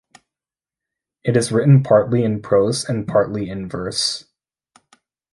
It 1.23 1.37
is 1.37 1.51
written 1.51 1.83
partly 1.83 2.23
in 2.23 2.41
prose 2.41 2.83
and 2.83 3.07
partly 3.07 3.47
in 3.47 3.69
verse. 3.69 4.25